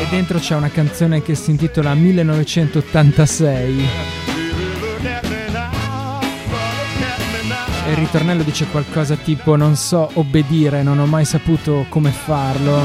e 0.00 0.06
dentro 0.10 0.40
c'è 0.40 0.56
una 0.56 0.70
canzone 0.70 1.22
che 1.22 1.36
si 1.36 1.52
intitola 1.52 1.94
1986 1.94 3.88
Baby, 4.26 4.80
look 4.80 5.04
at 5.04 5.22
me 5.28 5.48
now. 5.52 6.18
Look 6.50 7.00
at 7.00 7.18
me 7.30 7.48
now. 7.48 7.86
e 7.86 7.90
il 7.92 7.96
ritornello 7.96 8.42
dice 8.42 8.66
qualcosa 8.66 9.14
tipo 9.14 9.54
non 9.54 9.76
so 9.76 10.10
obbedire, 10.14 10.82
non 10.82 10.98
ho 10.98 11.06
mai 11.06 11.24
saputo 11.24 11.86
come 11.88 12.10
farlo. 12.10 12.82